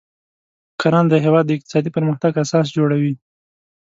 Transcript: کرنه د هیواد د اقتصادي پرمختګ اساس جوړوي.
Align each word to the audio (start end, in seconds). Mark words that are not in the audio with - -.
کرنه 0.81 1.09
د 1.11 1.13
هیواد 1.25 1.45
د 1.47 1.51
اقتصادي 1.57 1.89
پرمختګ 1.97 2.31
اساس 2.43 2.67
جوړوي. 2.77 3.13